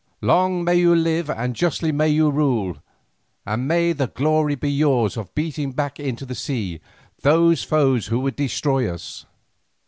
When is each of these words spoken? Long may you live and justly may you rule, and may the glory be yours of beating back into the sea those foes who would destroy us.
Long 0.23 0.63
may 0.63 0.73
you 0.73 0.95
live 0.95 1.29
and 1.29 1.55
justly 1.55 1.91
may 1.91 2.09
you 2.09 2.31
rule, 2.31 2.77
and 3.45 3.67
may 3.67 3.93
the 3.93 4.07
glory 4.07 4.55
be 4.55 4.71
yours 4.71 5.15
of 5.15 5.35
beating 5.35 5.73
back 5.73 5.99
into 5.99 6.25
the 6.25 6.33
sea 6.33 6.81
those 7.21 7.63
foes 7.63 8.07
who 8.07 8.19
would 8.21 8.35
destroy 8.35 8.91
us. 8.91 9.27